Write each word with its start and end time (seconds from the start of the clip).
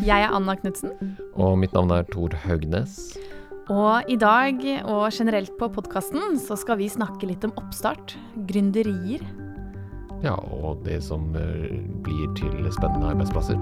Jeg 0.00 0.24
er 0.24 0.32
Anna 0.32 0.54
Knutsen. 0.56 0.94
Og 1.36 1.58
mitt 1.60 1.74
navn 1.76 1.90
er 1.92 2.06
Tor 2.08 2.32
Haugnes. 2.46 3.18
Og 3.70 4.08
i 4.08 4.16
dag, 4.16 4.62
og 4.88 5.12
generelt 5.12 5.52
på 5.60 5.68
podkasten, 5.74 6.38
så 6.40 6.56
skal 6.56 6.78
vi 6.80 6.88
snakke 6.88 7.28
litt 7.28 7.44
om 7.44 7.52
oppstart. 7.60 8.16
Gründerier. 8.48 9.22
Ja, 10.24 10.34
og 10.36 10.80
det 10.86 11.02
som 11.04 11.30
eh, 11.36 11.76
blir 12.04 12.32
til 12.38 12.64
spennende 12.72 13.12
arbeidsplasser. 13.12 13.60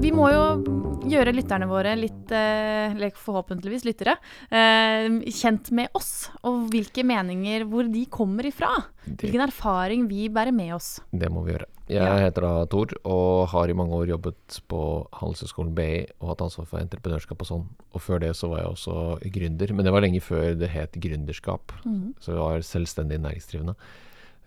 Vi 0.00 0.12
må 0.16 0.32
jo 0.32 0.77
gjøre 1.12 1.34
lytterne 1.34 1.68
våre 1.70 1.94
litt, 1.98 2.30
eh, 2.32 2.92
eller 2.92 3.10
forhåpentligvis 3.16 3.86
lyttere, 3.88 4.16
eh, 4.50 5.08
kjent 5.32 5.70
med 5.72 5.88
oss. 5.94 6.30
Og 6.44 6.68
hvilke 6.72 7.04
meninger 7.04 7.64
hvor 7.68 7.90
de 7.90 8.04
kommer 8.06 8.44
ifra. 8.44 8.70
Hvilken 9.08 9.46
erfaring 9.48 10.08
vi 10.08 10.28
bærer 10.28 10.52
med 10.52 10.74
oss. 10.74 11.00
Det 11.12 11.30
må 11.30 11.44
vi 11.44 11.52
gjøre. 11.52 11.68
Jeg 11.88 12.20
heter 12.20 12.44
da 12.44 12.66
Tor, 12.68 12.90
og 13.08 13.48
har 13.48 13.70
i 13.70 13.72
mange 13.72 13.96
år 13.96 14.10
jobbet 14.10 14.58
på 14.68 14.80
Handelshøyskolen 15.16 15.74
BI 15.74 16.06
og 16.20 16.34
hatt 16.34 16.42
ansvar 16.44 16.66
for 16.68 16.82
entreprenørskap 16.82 17.40
og 17.40 17.48
sånn. 17.48 17.64
Og 17.96 18.02
før 18.04 18.20
det 18.20 18.34
så 18.36 18.50
var 18.50 18.60
jeg 18.60 18.74
også 18.74 18.96
gründer, 19.32 19.72
men 19.72 19.86
det 19.86 19.94
var 19.94 20.04
lenge 20.04 20.20
før 20.20 20.52
det 20.58 20.68
het 20.68 20.92
gründerskap. 21.00 21.72
Så 22.20 22.34
jeg 22.34 22.42
var 22.42 22.60
selvstendig 22.60 23.22
næringsdrivende. 23.24 23.74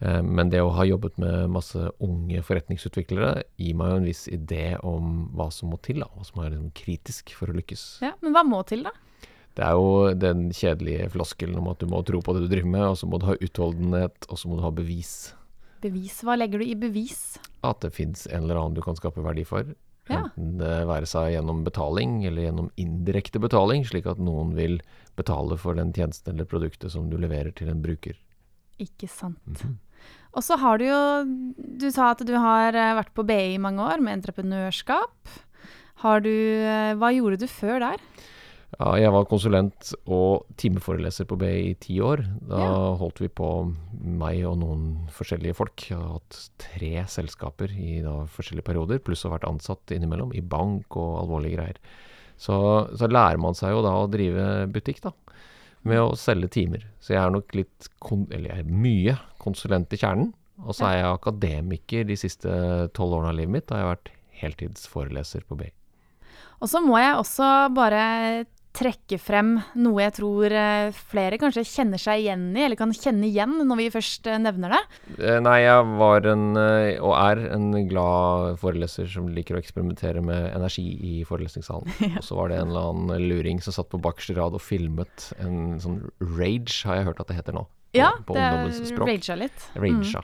Eh, 0.02 0.22
Men 0.24 0.50
det 0.50 0.62
å 0.64 0.72
ha 0.74 0.86
jobbet 0.88 1.18
med 1.22 1.50
masse 1.54 1.78
unge 2.02 2.42
forretningsutviklere 2.46 3.44
gir 3.62 3.76
meg 3.78 3.92
jo 3.92 4.00
en 4.02 4.08
viss 4.10 4.26
idé 4.32 4.64
om 4.84 5.30
hva 5.38 5.52
som 5.54 5.70
må 5.74 5.78
til, 5.86 6.02
da, 6.02 6.10
hva 6.16 6.26
som 6.26 6.42
er 6.44 6.52
liksom 6.56 6.72
kritisk 6.78 7.34
for 7.38 7.52
å 7.52 7.58
lykkes. 7.60 7.86
Ja, 8.06 8.14
Men 8.22 8.34
hva 8.34 8.44
må 8.48 8.64
til, 8.66 8.84
da? 8.88 8.92
Det 9.54 9.66
er 9.68 9.76
jo 9.76 10.14
den 10.16 10.46
kjedelige 10.56 11.10
floskelen 11.12 11.58
om 11.60 11.68
at 11.68 11.80
du 11.84 11.86
må 11.92 12.00
tro 12.08 12.22
på 12.24 12.34
det 12.34 12.46
du 12.46 12.50
driver 12.54 12.72
med, 12.72 12.86
og 12.94 12.98
så 12.98 13.08
må 13.12 13.20
du 13.20 13.26
ha 13.28 13.36
utholdenhet, 13.36 14.26
og 14.32 14.40
så 14.40 14.48
må 14.48 14.56
du 14.58 14.64
ha 14.64 14.72
bevis. 14.72 15.34
Bevis. 15.84 16.22
Hva 16.24 16.38
legger 16.40 16.62
du 16.62 16.66
i 16.70 16.78
bevis? 16.80 17.38
At 17.68 17.82
det 17.84 17.92
fins 17.94 18.28
en 18.32 18.46
eller 18.46 18.62
annen 18.62 18.78
du 18.78 18.82
kan 18.86 18.96
skape 18.96 19.22
verdi 19.26 19.44
for. 19.44 19.68
Ja. 20.10 20.24
Enten 20.24 20.56
det 20.62 20.72
være 20.88 21.06
seg 21.10 21.34
gjennom 21.36 21.66
betaling, 21.68 22.22
eller 22.26 22.48
gjennom 22.48 22.72
indirekte 22.80 23.42
betaling, 23.44 23.84
slik 23.86 24.08
at 24.10 24.22
noen 24.24 24.56
vil 24.56 24.80
betale 25.20 25.58
for 25.60 25.76
den 25.78 25.92
tjenesten 25.94 26.34
eller 26.34 26.48
produktet 26.50 26.94
som 26.96 27.10
du 27.12 27.18
leverer 27.20 27.52
til 27.54 27.70
en 27.74 27.84
bruker. 27.84 28.16
Ikke 28.82 29.10
sant. 29.12 29.38
Mhm. 29.46 29.78
Og 30.32 30.44
så 30.46 30.56
har 30.62 30.78
du 30.80 30.86
jo 30.88 31.00
Du 31.82 31.90
sa 31.92 32.12
at 32.14 32.22
du 32.28 32.34
har 32.40 32.76
eh, 32.78 32.94
vært 33.02 33.14
på 33.18 33.26
BI 33.28 33.56
i 33.56 33.62
mange 33.62 33.84
år 33.84 34.00
med 34.04 34.20
entreprenørskap. 34.22 35.32
Har 36.06 36.22
du 36.24 36.32
eh, 36.32 36.94
Hva 37.00 37.10
gjorde 37.16 37.42
du 37.44 37.48
før 37.52 37.82
der? 37.84 38.04
Ja, 38.80 38.94
jeg 38.96 39.12
var 39.12 39.26
konsulent 39.28 39.90
og 40.08 40.46
timeforeleser 40.58 41.28
på 41.28 41.36
BI 41.38 41.50
i 41.72 41.74
ti 41.76 41.98
år. 42.02 42.22
Da 42.48 42.62
Ja. 42.62 42.78
holdt 43.02 43.20
vi 43.20 43.28
på, 43.28 43.50
meg 44.02 44.46
og 44.48 44.56
noen 44.62 44.86
forskjellige 45.12 45.58
folk. 45.60 45.84
Jeg 45.90 46.00
har 46.00 46.14
hatt 46.16 46.38
tre 46.58 46.94
selskaper 47.12 47.70
i 47.76 48.00
da, 48.02 48.22
forskjellige 48.32 48.64
perioder, 48.72 49.02
pluss 49.04 49.26
å 49.26 49.30
ha 49.30 49.36
vært 49.36 49.50
ansatt 49.52 49.92
innimellom 49.92 50.32
i 50.34 50.42
bank 50.42 50.96
og 50.96 51.20
alvorlige 51.26 51.58
greier. 51.60 51.82
Så, 52.40 52.56
så 52.98 53.12
lærer 53.12 53.38
man 53.44 53.54
seg 53.60 53.76
jo 53.76 53.84
da 53.86 53.92
å 54.00 54.08
drive 54.10 54.48
butikk, 54.72 55.04
da. 55.04 55.12
Med 55.84 56.00
å 56.00 56.16
selge 56.18 56.48
timer. 56.56 56.88
Så 57.04 57.14
jeg 57.14 57.22
er 57.22 57.36
nok 57.36 57.54
litt, 57.58 57.90
eller 58.32 58.48
jeg 58.54 58.64
er 58.64 58.72
mye 58.72 59.18
konsulent 59.42 59.92
i 59.94 60.00
kjernen. 60.02 60.32
Og 60.62 60.76
så 60.78 60.92
er 60.92 60.98
jeg 61.00 61.12
akademiker 61.16 62.06
de 62.06 62.18
siste 62.20 62.56
tolv 62.94 63.18
årene 63.18 63.32
av 63.34 63.38
livet 63.40 63.56
mitt. 63.56 63.68
Da 63.70 63.78
har 63.78 63.84
jeg 63.84 63.94
vært 63.96 64.12
heltidsforeleser 64.42 65.46
på 65.50 65.58
BI. 65.58 65.70
Og 66.62 66.70
så 66.70 66.82
må 66.86 67.00
jeg 67.02 67.18
også 67.18 67.48
bare 67.74 68.02
trekke 68.72 69.18
frem 69.20 69.58
noe 69.84 70.00
jeg 70.06 70.14
tror 70.16 70.54
eh, 70.56 70.94
flere 71.12 71.36
kanskje 71.42 71.66
kjenner 71.68 72.00
seg 72.00 72.22
igjen 72.24 72.46
i, 72.56 72.62
eller 72.64 72.80
kan 72.80 72.94
kjenne 72.96 73.28
igjen 73.28 73.58
når 73.68 73.80
vi 73.82 73.88
først 73.92 74.30
eh, 74.32 74.40
nevner 74.40 74.76
det. 74.78 74.80
Eh, 75.18 75.40
Nei, 75.44 75.58
jeg 75.66 75.90
var 76.00 76.28
en, 76.32 76.46
og 76.56 77.12
er 77.18 77.44
en 77.52 77.68
glad 77.90 78.62
foreleser 78.62 79.10
som 79.12 79.28
liker 79.36 79.58
å 79.58 79.62
eksperimentere 79.62 80.24
med 80.24 80.48
energi 80.54 80.86
i 81.04 81.14
forelesningssalen. 81.28 81.92
Og 82.22 82.24
så 82.26 82.40
var 82.40 82.52
det 82.52 82.62
en 82.62 82.72
eller 82.72 82.94
annen 82.94 83.28
luring 83.28 83.60
som 83.64 83.76
satt 83.76 83.92
på 83.92 84.00
bakerste 84.02 84.38
rad 84.40 84.56
og 84.56 84.64
filmet 84.64 85.32
en 85.44 85.76
sånn 85.84 86.00
rage, 86.38 86.82
har 86.88 87.02
jeg 87.02 87.10
hørt 87.12 87.24
at 87.24 87.32
det 87.32 87.42
heter 87.42 87.60
nå. 87.60 87.68
Ja, 87.94 88.12
på 88.26 88.34
det 88.36 88.42
ungdommens 88.48 88.88
språk. 88.90 89.08
raga 89.08 89.36
litt. 89.36 89.70
Rage, 89.76 90.16
Mm. 90.22 90.24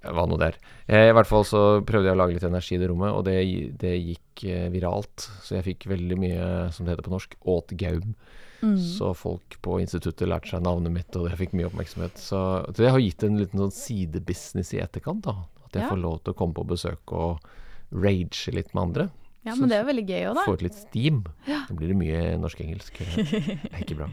Hva 0.00 0.24
nå 0.26 0.38
det 0.40 0.46
er. 0.46 0.56
Eh, 0.88 1.10
I 1.10 1.12
hvert 1.12 1.26
fall 1.28 1.44
så 1.44 1.84
prøvde 1.84 2.08
jeg 2.08 2.16
å 2.16 2.20
lage 2.22 2.32
litt 2.32 2.42
energi 2.48 2.74
i 2.74 2.78
det 2.80 2.88
rommet, 2.88 3.12
og 3.12 3.24
det, 3.26 3.34
det 3.78 3.90
gikk 4.00 4.44
eh, 4.48 4.70
viralt. 4.72 5.26
Så 5.44 5.58
jeg 5.58 5.64
fikk 5.76 5.84
veldig 5.92 6.16
mye, 6.16 6.46
som 6.72 6.86
det 6.86 6.94
heter 6.94 7.04
på 7.04 7.12
norsk, 7.12 7.34
åt 7.44 7.74
gaum. 7.76 8.14
Mm. 8.62 8.78
Så 8.80 9.14
folk 9.16 9.58
på 9.60 9.76
instituttet 9.80 10.26
lærte 10.28 10.48
seg 10.48 10.62
navnet 10.64 10.90
mitt, 10.92 11.14
og 11.16 11.28
det 11.28 11.36
fikk 11.36 11.52
mye 11.52 11.68
oppmerksomhet. 11.68 12.16
Så 12.16 12.40
det 12.76 12.88
har 12.90 12.98
gitt 12.98 13.22
en 13.28 13.36
liten 13.36 13.60
sånn 13.60 13.76
sidebusiness 13.76 14.72
i 14.72 14.80
etterkant, 14.80 15.20
da. 15.28 15.36
At 15.66 15.72
jeg 15.76 15.82
Ja. 15.84 15.90
får 15.92 16.00
lov 16.00 16.24
til 16.24 16.32
å 16.32 16.36
komme 16.36 16.54
på 16.56 16.66
besøk 16.66 17.12
og 17.12 17.40
rage 17.92 18.48
litt 18.56 18.72
med 18.74 18.82
andre. 18.82 19.10
Ja, 19.46 19.54
men 19.56 19.70
det 19.70 19.78
er 19.78 19.84
jo 19.84 19.88
veldig 19.88 20.04
gøy 20.04 20.24
òg, 20.28 20.34
da. 20.36 20.42
Få 20.44 20.54
ut 20.58 20.64
litt 20.66 20.76
steam. 20.76 21.22
Da 21.46 21.72
blir 21.72 21.92
det 21.92 21.96
mye 21.96 22.18
norsk-engelsk. 22.42 22.98
Det 23.30 23.70
er 23.70 23.80
ikke 23.80 23.96
bra. 24.02 24.10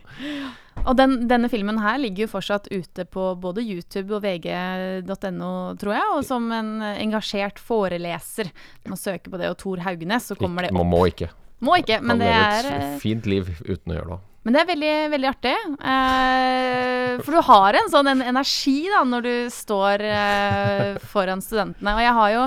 Og 0.86 0.94
den, 0.96 1.18
denne 1.28 1.50
filmen 1.52 1.82
her 1.84 1.98
ligger 2.00 2.24
jo 2.24 2.30
fortsatt 2.32 2.70
ute 2.72 3.04
på 3.12 3.26
både 3.44 3.66
YouTube 3.66 4.16
og 4.16 4.24
vg.no, 4.24 5.50
tror 5.82 5.98
jeg, 5.98 6.14
og 6.16 6.24
som 6.28 6.48
en 6.56 6.72
engasjert 6.94 7.60
foreleser. 7.60 8.54
Man 8.88 9.02
søker 9.02 9.34
på 9.34 9.42
det 9.42 9.52
og 9.52 9.60
Tor 9.60 9.84
Haugnes, 9.84 10.30
så 10.32 10.40
kommer 10.40 10.64
det 10.64 10.72
opp. 10.72 10.80
man 10.80 10.92
må 10.96 11.04
ikke. 11.12 11.28
Må 11.66 11.80
ikke, 11.82 12.00
men 12.06 12.22
det 12.22 12.30
er 12.30 12.64
et 12.70 12.74
eh, 12.76 12.98
fint 13.02 13.26
liv 13.28 13.48
uten 13.66 13.92
å 13.92 13.98
gjøre 13.98 14.10
det. 14.14 14.20
Men 14.48 14.56
det 14.56 14.60
er 14.62 14.68
veldig, 14.70 14.92
veldig 15.12 15.28
artig. 15.28 15.54
Eh, 15.92 17.18
for 17.26 17.36
du 17.36 17.42
har 17.50 17.76
en 17.76 17.90
sånn 17.92 18.10
en 18.14 18.22
energi 18.30 18.78
da, 18.94 19.02
når 19.04 19.26
du 19.26 19.34
står 19.52 20.04
eh, 20.08 21.00
foran 21.12 21.42
studentene. 21.44 21.96
Og 21.98 22.06
jeg 22.06 22.14
har 22.22 22.36
jo 22.36 22.46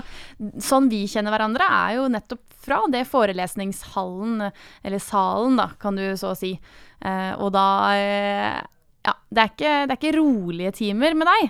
Sånn 0.65 0.87
vi 0.89 1.03
kjenner 1.11 1.35
hverandre, 1.35 1.67
er 1.69 1.99
jo 1.99 2.07
nettopp 2.09 2.50
fra 2.71 2.87
det 2.91 3.05
forelesningshallen, 3.11 4.51
eller 4.83 5.03
salen, 5.03 5.59
da, 5.59 5.71
kan 5.81 5.99
du 5.99 6.05
så 6.17 6.35
si. 6.39 6.55
Eh, 7.01 7.33
og 7.39 7.53
da 7.57 7.67
eh, 7.97 8.61
Ja, 9.01 9.15
det 9.33 9.41
er, 9.41 9.49
ikke, 9.49 9.69
det 9.89 9.95
er 9.95 9.97
ikke 9.97 10.19
rolige 10.19 10.73
timer 10.77 11.15
med 11.17 11.25
deg 11.31 11.45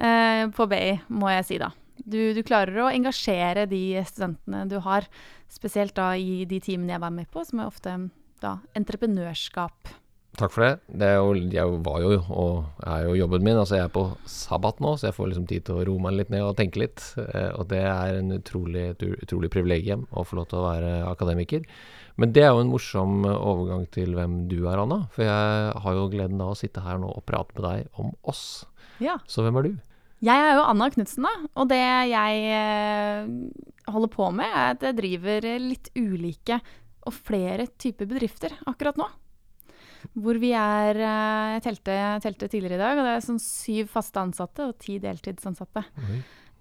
eh, 0.00 0.44
på 0.56 0.66
BI, 0.70 0.94
må 1.12 1.28
jeg 1.34 1.44
si, 1.44 1.58
da. 1.60 1.68
Du, 2.00 2.32
du 2.32 2.40
klarer 2.42 2.80
å 2.80 2.88
engasjere 2.88 3.66
de 3.68 4.00
studentene 4.08 4.64
du 4.70 4.78
har, 4.82 5.04
spesielt 5.52 5.92
da 5.98 6.14
i 6.16 6.46
de 6.48 6.62
timene 6.64 6.96
jeg 6.96 7.02
var 7.04 7.12
med 7.12 7.28
på, 7.28 7.44
som 7.44 7.60
er 7.60 7.68
ofte 7.68 7.98
da 8.40 8.56
entreprenørskap. 8.76 9.92
Takk 10.34 10.50
for 10.50 10.64
det. 10.64 10.72
det 10.98 11.06
er 11.06 11.20
jo, 11.20 11.34
jeg 11.38 11.74
var 11.86 12.00
jo, 12.02 12.14
og 12.34 12.86
er 12.90 13.04
jo 13.06 13.14
jobben 13.20 13.44
min. 13.46 13.58
Altså 13.60 13.76
jeg 13.78 13.86
er 13.86 13.92
på 13.94 14.02
sabbat 14.26 14.80
nå, 14.82 14.96
så 14.98 15.08
jeg 15.08 15.14
får 15.14 15.30
liksom 15.30 15.46
tid 15.50 15.66
til 15.68 15.78
å 15.78 15.84
roe 15.86 16.02
meg 16.02 16.16
litt 16.18 16.32
ned 16.34 16.42
og 16.42 16.56
tenke 16.58 16.82
litt. 16.82 17.04
Eh, 17.22 17.52
og 17.54 17.68
det 17.70 17.84
er 17.86 18.18
en 18.18 18.34
utrolig, 18.34 18.88
et 18.96 19.04
utrolig 19.12 19.52
privilegium 19.54 20.08
å 20.10 20.26
få 20.26 20.40
lov 20.40 20.48
til 20.50 20.58
å 20.58 20.66
være 20.66 20.92
akademiker. 21.12 21.62
Men 22.18 22.34
det 22.34 22.42
er 22.42 22.50
jo 22.50 22.64
en 22.64 22.72
morsom 22.72 23.24
overgang 23.30 23.86
til 23.94 24.14
hvem 24.18 24.44
du 24.50 24.58
er, 24.64 24.82
Anna. 24.82 25.04
For 25.14 25.26
jeg 25.26 25.72
har 25.86 25.98
jo 25.98 26.10
gleden 26.10 26.42
av 26.42 26.54
å 26.54 26.58
sitte 26.58 26.82
her 26.82 26.98
nå 27.02 27.14
og 27.14 27.26
prate 27.30 27.54
med 27.54 27.68
deg 27.68 28.02
om 28.02 28.10
oss. 28.26 28.64
Ja. 29.02 29.20
Så 29.30 29.46
hvem 29.46 29.62
er 29.62 29.70
du? 29.70 29.74
Jeg 30.24 30.40
er 30.40 30.54
jo 30.56 30.66
Anna 30.66 30.90
Knutsen, 30.90 31.26
da. 31.26 31.50
Og 31.62 31.70
det 31.70 31.82
jeg 32.10 32.46
eh, 32.58 33.34
holder 33.86 34.10
på 34.10 34.34
med, 34.34 34.50
er 34.50 34.74
at 34.74 34.86
jeg 34.88 34.98
driver 34.98 35.52
litt 35.62 35.94
ulike 35.94 36.58
og 37.04 37.14
flere 37.14 37.68
typer 37.78 38.08
bedrifter 38.08 38.54
akkurat 38.66 38.98
nå. 38.98 39.14
Hvor 40.12 40.38
vi 40.42 40.52
er 40.58 41.00
eh, 41.00 41.52
Jeg 41.56 41.64
telte, 41.68 41.98
telte 42.24 42.48
tidligere 42.52 42.78
i 42.78 42.82
dag, 42.82 42.98
og 42.98 43.06
det 43.06 43.12
er 43.16 43.24
sånn 43.24 43.42
syv 43.42 43.92
faste 43.92 44.22
ansatte 44.22 44.68
og 44.68 44.76
ti 44.82 44.98
deltidsansatte 45.02 45.84
Oi. 46.04 46.18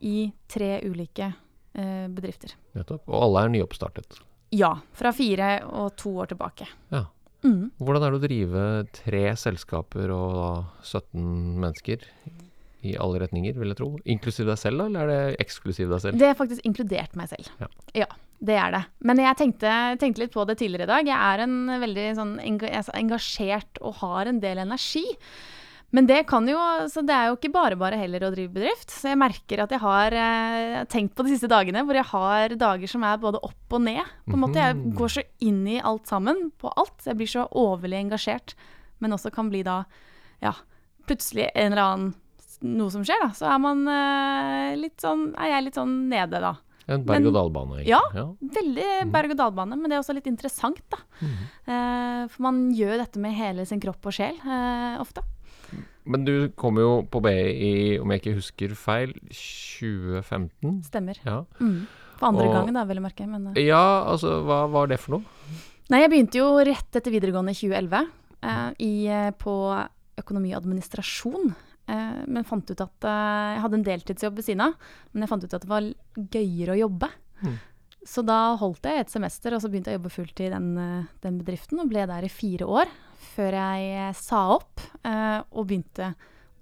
i 0.09 0.17
tre 0.51 0.77
ulike 0.87 1.31
eh, 1.31 2.05
bedrifter. 2.13 2.55
Nettopp. 2.77 3.07
Og 3.09 3.27
alle 3.27 3.43
er 3.45 3.53
nyoppstartet. 3.57 4.21
Ja. 4.53 4.75
Fra 4.93 5.11
fire 5.15 5.57
og 5.69 5.95
to 5.99 6.13
år 6.23 6.31
tilbake. 6.33 6.69
Ja. 6.93 7.07
Mm. 7.43 7.73
Hvordan 7.83 8.05
er 8.05 8.13
det 8.13 8.19
å 8.21 8.23
drive 8.23 8.65
tre 8.95 9.23
selskaper 9.35 10.13
og 10.15 10.35
da 10.37 10.49
17 10.85 11.23
mennesker 11.59 12.05
i 12.83 12.93
alle 12.99 13.23
retninger, 13.23 13.55
vil 13.59 13.71
jeg 13.71 13.79
tro? 13.79 13.89
Inklusiv 14.11 14.47
deg 14.49 14.59
selv, 14.59 14.81
da, 14.83 14.87
eller 14.89 15.03
er 15.03 15.11
det 15.11 15.41
eksklusiv 15.43 15.91
deg 15.91 16.03
selv? 16.03 16.19
Det 16.19 16.29
er 16.29 16.37
faktisk 16.39 16.63
inkludert 16.67 17.15
meg 17.19 17.31
selv. 17.31 17.51
Ja. 17.95 18.09
Det 18.43 18.55
er 18.59 18.71
det. 18.75 18.83
Men 19.07 19.21
jeg 19.23 19.37
tenkte, 19.39 19.73
tenkte 20.01 20.19
litt 20.25 20.33
på 20.33 20.43
det 20.49 20.57
tidligere 20.59 20.83
i 20.89 20.91
dag. 20.91 21.07
Jeg 21.07 21.15
er 21.31 21.43
en 21.45 21.57
veldig 21.79 22.07
sånn 22.17 22.33
er 22.43 22.89
engasjert 22.99 23.79
og 23.81 23.95
har 24.01 24.27
en 24.27 24.41
del 24.43 24.57
energi. 24.65 25.05
Men 25.93 26.07
det 26.09 26.23
kan 26.25 26.47
jo, 26.49 26.57
så 26.89 27.03
det 27.05 27.13
er 27.13 27.27
jo 27.29 27.35
ikke 27.37 27.51
bare 27.53 27.75
bare 27.77 27.99
heller 28.01 28.23
å 28.25 28.31
drive 28.33 28.49
bedrift. 28.55 28.89
Så 28.89 29.11
jeg 29.11 29.19
merker 29.21 29.61
at 29.61 29.69
jeg 29.75 29.79
har 29.83 30.15
eh, 30.17 30.79
tenkt 30.89 31.13
på 31.15 31.23
de 31.23 31.35
siste 31.35 31.47
dagene 31.51 31.83
hvor 31.85 31.93
jeg 31.99 32.07
har 32.09 32.55
dager 32.57 32.89
som 32.89 33.05
er 33.05 33.21
både 33.21 33.37
opp 33.45 33.75
og 33.77 33.83
ned. 33.85 34.01
På 34.25 34.33
en 34.33 34.41
måte, 34.41 34.57
Jeg 34.57 34.75
Mhm. 34.75 34.95
går 34.97 35.13
så 35.13 35.23
inn 35.45 35.67
i 35.67 35.79
alt 35.79 36.07
sammen, 36.09 36.51
på 36.57 36.73
alt. 36.75 37.05
Jeg 37.05 37.15
blir 37.15 37.29
så 37.29 37.45
overlig 37.51 38.01
engasjert. 38.09 38.55
Men 38.99 39.11
også 39.13 39.31
kan 39.31 39.49
bli 39.53 39.61
da, 39.63 39.83
ja, 40.41 40.53
plutselig 41.07 41.51
en 41.55 41.71
eller 41.73 41.83
annen 41.83 42.13
noe 42.63 42.89
som 42.89 43.03
skjer, 43.03 43.19
da. 43.21 43.29
Så 43.35 43.45
er 43.53 43.59
man 43.59 43.87
eh, 43.87 44.75
litt 44.75 44.97
sånn, 44.97 45.35
er 45.37 45.49
jeg 45.53 45.63
litt 45.65 45.75
sånn 45.75 46.09
nede, 46.09 46.39
da. 46.41 46.55
En 46.87 47.03
berg-og-dal-bane. 47.07 47.83
Ja. 47.87 48.01
ja. 48.15 48.25
Veldig 48.57 48.87
berg-og-dal-bane, 49.13 49.77
men 49.79 49.87
det 49.89 49.95
er 49.97 50.01
også 50.03 50.15
litt 50.17 50.27
interessant, 50.27 50.81
da. 50.91 50.99
Mm. 51.21 51.37
Eh, 51.63 52.23
for 52.33 52.43
man 52.47 52.59
gjør 52.75 52.97
dette 53.05 53.21
med 53.23 53.35
hele 53.37 53.65
sin 53.69 53.79
kropp 53.83 54.03
og 54.09 54.15
sjel 54.17 54.35
eh, 54.43 54.97
ofte. 54.99 55.23
Men 56.03 56.25
du 56.27 56.49
kom 56.59 56.75
jo 56.81 57.03
på 57.07 57.21
BI 57.23 57.35
i, 57.39 57.73
om 58.03 58.11
jeg 58.11 58.19
ikke 58.19 58.35
husker 58.35 58.73
feil, 58.75 59.13
2015? 59.31 60.81
Stemmer. 60.89 61.19
Ja. 61.23 61.43
Mm. 61.63 61.85
For 62.19 62.27
andre 62.29 62.47
Og- 62.49 62.53
gangen, 62.57 62.73
da, 62.75 62.83
vil 62.85 62.99
jeg 62.99 63.05
merke. 63.07 63.27
Men, 63.27 63.47
eh. 63.55 63.63
ja, 63.65 64.03
altså 64.11 64.43
hva 64.43 64.65
var 64.71 64.87
det 64.91 64.99
for 64.99 65.17
noe? 65.17 65.23
Nei, 65.89 66.01
jeg 66.03 66.11
begynte 66.11 66.39
jo 66.39 66.49
rett 66.63 66.95
etter 66.95 67.11
videregående 67.11 67.51
i 67.51 67.59
2011 67.59 68.07
eh, 68.43 68.69
i, 68.79 69.07
eh, 69.07 69.31
på 69.31 69.55
økonomi 70.19 70.53
og 70.53 70.61
administrasjon. 70.63 71.53
Eh, 71.91 72.23
men 72.31 72.47
fant 72.47 72.69
ut 72.69 72.79
at 72.79 73.07
eh, 73.09 73.51
Jeg 73.57 73.63
hadde 73.65 73.77
en 73.79 73.85
deltidsjobb 73.87 74.39
ved 74.39 74.47
siden 74.47 74.63
av, 74.69 74.89
men 75.11 75.25
jeg 75.25 75.31
fant 75.33 75.43
ut 75.43 75.55
at 75.57 75.65
det 75.65 75.71
var 75.71 75.87
gøyere 76.15 76.75
å 76.75 76.81
jobbe. 76.85 77.09
Mm. 77.43 77.57
Så 78.07 78.23
da 78.27 78.55
holdt 78.59 78.87
jeg 78.87 78.99
et 78.99 79.11
semester, 79.11 79.55
og 79.55 79.63
så 79.63 79.71
begynte 79.71 79.91
jeg 79.91 79.99
å 79.99 80.01
jobbe 80.01 80.11
fulltid 80.11 80.47
i 80.49 80.53
den, 80.53 80.69
eh, 80.79 81.09
den 81.23 81.39
bedriften. 81.39 81.79
Og 81.83 81.91
ble 81.91 82.05
der 82.09 82.27
i 82.27 82.31
fire 82.31 82.67
år, 82.67 82.91
før 83.33 83.59
jeg 83.59 84.13
sa 84.19 84.43
opp 84.57 84.83
eh, 85.07 85.39
og 85.51 85.67
begynte 85.67 86.13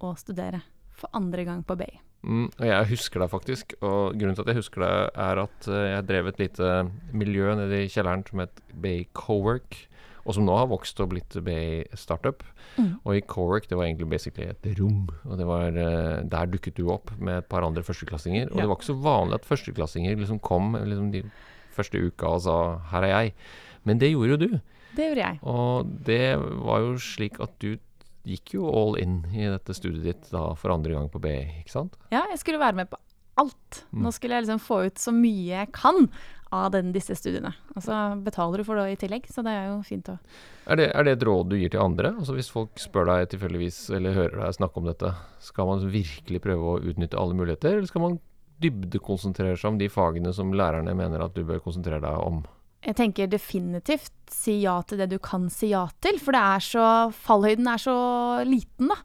å 0.01 0.13
studere 0.18 0.63
for 0.97 1.13
andre 1.18 1.45
gang 1.45 1.62
på 1.65 1.77
BI. 1.77 1.91
Mm, 2.21 2.50
og 2.53 2.65
jeg 2.67 2.89
husker 2.91 3.24
deg 3.24 3.31
faktisk, 3.31 3.74
og 3.81 4.13
grunnen 4.13 4.38
til 4.38 4.45
at 4.45 4.51
jeg 4.51 4.62
husker 4.62 4.83
deg, 4.85 4.97
er 5.25 5.41
at 5.41 5.69
jeg 5.69 6.06
drev 6.06 6.27
et 6.29 6.41
lite 6.44 6.67
miljø 7.17 7.56
nede 7.57 7.79
i 7.81 7.89
kjelleren 7.89 8.21
som 8.27 8.44
het 8.44 8.62
Bay 8.77 9.07
Cowork, 9.17 9.79
og 10.25 10.35
som 10.35 10.45
nå 10.45 10.56
har 10.57 10.68
vokst 10.71 11.00
og 11.03 11.09
blitt 11.13 11.38
Bay 11.44 11.83
Startup. 11.97 12.44
Mm. 12.77 13.00
Og 13.06 13.15
i 13.18 13.21
Cowork, 13.21 13.68
det 13.69 13.77
var 13.77 13.85
egentlig 13.88 14.09
basically 14.09 14.50
et 14.51 14.79
rom, 14.79 15.09
og 15.25 15.38
det 15.38 15.47
var, 15.47 15.68
eh, 15.69 16.21
der 16.23 16.51
dukket 16.51 16.75
du 16.75 16.89
opp 16.94 17.12
med 17.19 17.38
et 17.39 17.50
par 17.50 17.63
andre 17.63 17.83
førsteklassinger. 17.83 18.51
Og 18.51 18.56
Ja. 18.57 18.62
det 18.62 18.69
var 18.69 18.75
ikke 18.77 18.94
så 18.94 19.01
vanlig 19.01 19.33
at 19.35 19.45
førsteklassinger 19.45 20.18
liksom 20.18 20.41
kom 20.41 20.73
liksom 20.73 21.12
de 21.12 21.23
første 21.75 21.97
uka 21.97 22.27
og 22.27 22.41
sa 22.41 22.79
'her 22.91 23.03
er 23.03 23.13
jeg'. 23.25 23.33
Men 23.85 23.97
det 23.97 24.12
gjorde 24.12 24.29
jo 24.29 24.38
du. 24.38 24.62
Det 24.95 25.07
gjorde 25.07 25.23
jeg. 25.27 25.39
Og 25.44 26.03
det 26.03 26.38
var 26.38 26.79
jo 26.79 26.94
slik 26.97 27.39
at 27.39 27.57
du 27.59 27.77
gikk 28.27 28.53
jo 28.53 28.67
all 28.69 28.95
in 29.01 29.25
i 29.33 29.47
dette 29.50 29.74
studiet 29.74 30.03
ditt 30.03 30.31
da 30.31 30.53
for 30.53 30.71
andre 30.71 30.94
gang 30.94 31.09
på 31.09 31.19
BI, 31.19 31.63
ikke 31.63 31.71
sant? 31.71 31.95
Ja, 32.12 32.25
jeg 32.29 32.38
skulle 32.39 32.59
være 32.59 32.75
med 32.75 32.89
på 32.91 32.97
alt. 33.38 33.83
Mm. 33.94 34.03
Nå 34.03 34.12
skulle 34.13 34.35
jeg 34.35 34.45
liksom 34.45 34.62
få 34.62 34.85
ut 34.85 34.95
så 35.01 35.13
mye 35.15 35.47
jeg 35.47 35.71
kan 35.71 36.09
av 36.51 36.71
den, 36.74 36.92
disse 36.95 37.15
studiene. 37.15 37.53
Og 37.75 37.83
så 37.86 37.98
betaler 38.24 38.62
du 38.62 38.68
for 38.68 38.80
det 38.80 38.94
i 38.94 39.00
tillegg, 39.00 39.27
så 39.31 39.44
det 39.45 39.53
er 39.56 39.69
jo 39.69 39.77
fint 39.88 40.12
å 40.12 40.18
Er 40.68 40.80
det, 40.80 40.89
er 40.92 41.07
det 41.07 41.15
et 41.18 41.25
råd 41.27 41.51
du 41.51 41.57
gir 41.57 41.71
til 41.71 41.83
andre? 41.83 42.13
Altså 42.19 42.36
Hvis 42.38 42.51
folk 42.51 42.80
spør 42.80 43.07
deg 43.09 43.31
tilfeldigvis, 43.31 43.83
eller 43.95 44.18
hører 44.18 44.44
deg 44.44 44.57
snakke 44.59 44.81
om 44.81 44.89
dette, 44.92 45.13
skal 45.44 45.69
man 45.71 45.86
virkelig 45.94 46.44
prøve 46.44 46.74
å 46.74 46.80
utnytte 46.92 47.19
alle 47.19 47.38
muligheter, 47.39 47.77
eller 47.80 47.89
skal 47.89 48.06
man 48.06 48.19
dybdekonsentrere 48.62 49.57
seg 49.57 49.74
om 49.74 49.80
de 49.81 49.89
fagene 49.89 50.33
som 50.36 50.51
lærerne 50.53 50.94
mener 50.98 51.24
at 51.24 51.33
du 51.33 51.45
bør 51.48 51.63
konsentrere 51.63 52.03
deg 52.03 52.25
om? 52.25 52.44
Jeg 52.81 52.98
tenker 52.98 53.30
definitivt 53.30 54.13
si 54.33 54.59
ja 54.63 54.80
til 54.89 55.01
det 55.01 55.12
du 55.12 55.19
kan 55.21 55.45
si 55.53 55.69
ja 55.69 55.86
til, 56.01 56.18
for 56.21 56.33
det 56.33 56.42
er 56.42 56.63
så 56.65 56.86
Fallhøyden 57.13 57.69
er 57.69 57.81
så 57.81 57.95
liten, 58.48 58.89
da. 58.89 58.98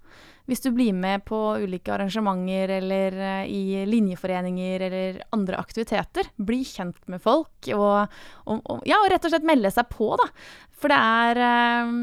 Hvis 0.47 0.63
du 0.63 0.69
blir 0.71 0.93
med 0.95 1.25
på 1.27 1.39
ulike 1.59 1.91
arrangementer 1.91 2.71
eller 2.77 3.17
eh, 3.19 3.49
i 3.51 3.85
linjeforeninger 3.91 4.85
eller 4.87 5.19
andre 5.35 5.59
aktiviteter. 5.59 6.29
Bli 6.39 6.61
kjent 6.65 7.01
med 7.11 7.23
folk 7.25 7.67
og, 7.75 8.13
og, 8.47 8.61
og 8.71 8.87
ja, 8.87 9.01
og 9.03 9.11
rett 9.11 9.27
og 9.27 9.35
slett 9.35 9.47
melde 9.49 9.73
seg 9.75 9.89
på, 9.91 10.13
da. 10.21 10.29
For 10.77 10.93
det 10.93 11.01
er 11.03 11.43
eh, 11.51 11.95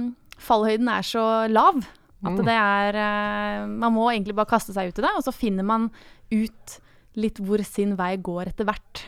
Fallhøyden 0.44 0.90
er 0.92 1.06
så 1.08 1.28
lav 1.52 1.84
at 2.24 2.32
Mm. 2.40 2.46
det 2.48 2.54
er 2.56 2.96
eh, 2.96 3.66
Man 3.68 3.92
må 3.98 4.06
egentlig 4.14 4.36
bare 4.38 4.48
kaste 4.48 4.72
seg 4.72 4.88
ut 4.94 5.00
i 5.00 5.04
det, 5.04 5.10
og 5.18 5.24
så 5.26 5.34
finner 5.36 5.66
man 5.68 5.90
ut 6.32 6.78
litt 7.20 7.40
hvor 7.44 7.60
sin 7.68 7.98
vei 8.00 8.14
går 8.16 8.48
etter 8.54 8.64
hvert. 8.70 9.02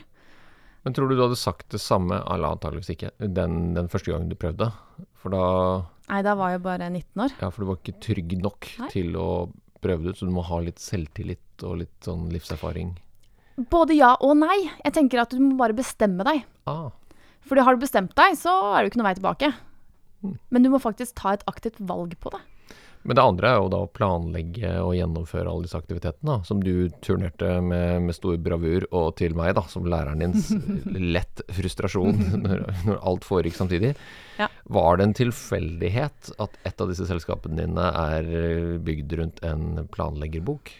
Men 0.86 0.94
tror 0.94 1.10
du 1.10 1.16
du 1.18 1.22
hadde 1.24 1.34
sagt 1.34 1.72
det 1.74 1.80
samme, 1.82 2.20
eller 2.30 2.54
antageligvis 2.54 2.92
ikke, 2.92 3.08
den, 3.18 3.72
den 3.74 3.88
første 3.90 4.12
gangen 4.12 4.28
du 4.30 4.36
prøvde? 4.38 4.68
For 5.18 5.34
da 5.34 5.46
Nei, 6.06 6.20
da 6.22 6.36
var 6.38 6.52
jeg 6.52 6.60
bare 6.62 6.86
19 6.86 7.22
år. 7.24 7.32
Ja, 7.40 7.48
for 7.50 7.64
du 7.64 7.70
var 7.72 7.80
ikke 7.80 7.96
trygg 8.04 8.36
nok 8.38 8.68
Nei. 8.78 8.90
til 8.92 9.16
å 9.18 9.26
prøve 9.82 10.04
det 10.04 10.12
ut, 10.14 10.20
så 10.20 10.28
du 10.28 10.34
må 10.36 10.44
ha 10.46 10.60
litt 10.62 10.78
selvtillit 10.78 11.64
og 11.66 11.80
litt 11.80 12.06
sånn 12.06 12.28
livserfaring. 12.30 12.92
Både 13.72 13.96
ja 13.98 14.12
og 14.22 14.36
nei. 14.38 14.60
Jeg 14.84 14.94
tenker 14.94 15.24
at 15.24 15.34
du 15.34 15.42
må 15.42 15.56
bare 15.58 15.74
bestemme 15.74 16.22
deg. 16.28 16.44
Ah, 16.70 16.92
Fordi 17.50 17.64
har 17.66 17.74
du 17.74 17.82
bestemt 17.82 18.14
deg, 18.14 18.38
så 18.38 18.54
er 18.70 18.78
det 18.78 18.86
jo 18.86 18.92
ikke 18.94 19.00
noe 19.02 19.08
vei 19.08 19.16
tilbake. 19.18 19.50
Mm. 20.22 20.36
Men 20.54 20.62
du 20.62 20.70
må 20.70 20.78
faktisk 20.82 21.18
ta 21.18 21.34
et 21.34 21.42
aktivt 21.50 21.82
valg 21.82 22.14
på 22.22 22.30
det. 22.36 22.42
Men 23.06 23.18
det 23.18 23.22
andre 23.22 23.50
er 23.50 23.60
jo 23.60 23.68
da 23.70 23.80
å 23.84 23.90
planlegge 23.94 24.70
og 24.82 24.94
gjennomføre 24.96 25.50
alle 25.50 25.66
disse 25.66 25.78
aktivitetene, 25.78 26.26
da, 26.26 26.36
som 26.46 26.62
du 26.62 26.88
turnerte 27.04 27.52
med, 27.62 28.02
med 28.08 28.16
stor 28.16 28.34
bravur, 28.42 28.88
og 28.90 29.12
til 29.20 29.36
meg, 29.38 29.52
da, 29.58 29.62
som 29.70 29.86
læreren 29.86 30.24
dins 30.24 30.50
lett 31.16 31.44
frustrasjon 31.54 32.18
når, 32.46 32.64
når 32.88 32.98
alt 33.12 33.26
foregikk 33.28 33.58
samtidig. 33.60 33.94
Ja. 34.40 34.50
Var 34.74 34.98
det 34.98 35.06
en 35.06 35.16
tilfeldighet 35.22 36.32
at 36.42 36.58
et 36.66 36.82
av 36.82 36.90
disse 36.90 37.06
selskapene 37.08 37.62
dine 37.62 37.86
er 38.02 38.32
eh, 38.42 38.74
bygd 38.82 39.16
rundt 39.20 39.42
en 39.46 39.86
planleggerbok? 39.94 40.74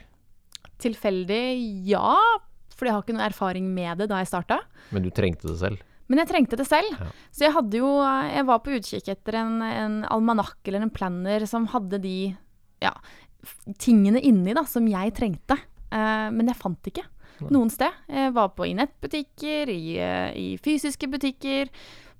Tilfeldig 0.82 1.44
ja, 1.88 2.16
for 2.74 2.88
jeg 2.88 2.96
har 2.96 3.04
ikke 3.06 3.16
noe 3.16 3.28
erfaring 3.30 3.70
med 3.72 4.02
det 4.02 4.10
da 4.10 4.18
jeg 4.20 4.34
starta. 4.34 4.60
Men 4.90 5.06
du 5.06 5.12
trengte 5.14 5.48
det 5.48 5.60
selv? 5.62 5.84
Men 6.06 6.22
jeg 6.22 6.30
trengte 6.30 6.58
det 6.58 6.68
selv. 6.68 6.92
Ja. 6.94 7.10
Så 7.34 7.46
jeg 7.46 7.54
jo 7.80 7.90
Jeg 8.04 8.46
var 8.46 8.62
på 8.62 8.76
utkikk 8.76 9.08
etter 9.08 9.40
en, 9.42 9.60
en 9.62 9.96
almanakk 10.04 10.58
eller 10.66 10.86
en 10.86 10.94
planner 10.94 11.46
som 11.46 11.66
hadde 11.72 11.98
de 12.02 12.36
ja, 12.82 12.92
tingene 13.80 14.20
inni 14.20 14.54
da, 14.56 14.64
som 14.68 14.86
jeg 14.90 15.14
trengte. 15.16 15.58
Uh, 15.90 16.28
men 16.34 16.50
jeg 16.50 16.58
fant 16.58 16.90
ikke 16.90 17.04
Nei. 17.40 17.52
noen 17.54 17.70
sted. 17.72 17.94
Jeg 18.10 18.34
var 18.36 18.52
på 18.56 18.66
i 18.68 18.74
nettbutikker, 18.76 19.70
i, 19.70 19.96
eh, 20.02 20.32
i 20.34 20.48
fysiske 20.62 21.08
butikker. 21.12 21.70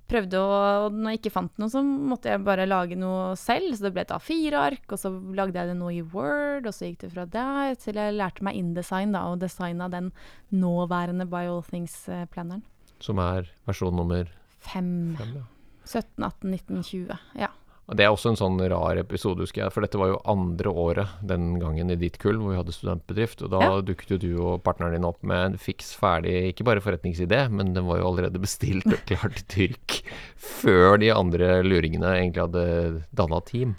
Prøvde 0.06 0.38
å 0.38 0.50
og 0.86 0.94
Når 0.94 1.16
jeg 1.16 1.20
ikke 1.20 1.34
fant 1.34 1.56
noe, 1.58 1.70
så 1.72 1.80
måtte 1.82 2.30
jeg 2.30 2.44
bare 2.46 2.68
lage 2.68 2.98
noe 2.98 3.34
selv. 3.40 3.74
Så 3.74 3.88
det 3.88 3.92
ble 3.96 4.04
et 4.04 4.14
A4-ark, 4.14 4.84
og 4.92 5.00
så 5.02 5.10
lagde 5.10 5.58
jeg 5.58 5.72
det 5.72 5.78
nå 5.80 5.90
i 5.96 6.04
Word, 6.12 6.68
og 6.68 6.76
så 6.76 6.90
gikk 6.90 7.02
det 7.02 7.12
fra 7.16 7.26
der 7.26 7.74
til 7.80 7.98
jeg 7.98 8.14
lærte 8.14 8.46
meg 8.46 8.60
InDesign 8.60 9.16
da, 9.16 9.26
og 9.32 9.40
designa 9.42 9.90
den 9.90 10.12
nåværende 10.54 11.26
By 11.26 11.48
All 11.50 11.64
Things-planneren. 11.66 12.62
Som 13.00 13.18
er 13.18 13.50
versjon 13.68 13.94
nummer 13.96 14.26
Fem. 14.60 15.14
fem, 15.18 15.34
ja. 15.36 15.46
17, 15.86 16.24
18, 16.24 16.50
19, 16.50 16.82
20. 16.82 17.18
Ja. 17.38 17.48
Det 17.94 18.02
er 18.02 18.10
også 18.10 18.32
en 18.32 18.38
sånn 18.40 18.56
rar 18.68 18.98
episode, 18.98 19.38
husker 19.44 19.62
jeg. 19.62 19.70
For 19.72 19.84
dette 19.84 19.94
var 20.00 20.08
jo 20.10 20.16
andre 20.26 20.72
året 20.74 21.06
den 21.22 21.60
gangen 21.62 21.92
i 21.92 21.94
ditt 21.94 22.16
kull 22.18 22.34
hvor 22.40 22.50
vi 22.50 22.56
hadde 22.58 22.74
studentbedrift. 22.74 23.44
Og 23.46 23.50
da 23.52 23.60
Ja. 23.62 23.76
dukket 23.80 24.10
jo 24.10 24.18
du 24.18 24.42
og 24.42 24.64
partneren 24.64 24.96
din 24.96 25.04
opp 25.06 25.22
med 25.22 25.52
en 25.52 25.56
fiks 25.56 25.94
ferdig, 25.94 26.48
ikke 26.50 26.64
bare 26.66 26.80
forretningsidé, 26.82 27.44
men 27.48 27.74
den 27.74 27.86
var 27.86 27.98
jo 28.00 28.08
allerede 28.10 28.40
bestilt 28.42 28.86
og 28.90 28.98
klar 29.06 29.30
til 29.36 29.46
trykk 29.76 30.00
før 30.36 30.98
de 30.98 31.12
andre 31.14 31.62
luringene 31.62 32.10
egentlig 32.16 32.42
hadde 32.42 33.04
danna 33.14 33.38
team. 33.46 33.76